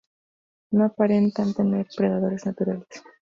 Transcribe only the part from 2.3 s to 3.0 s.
naturales.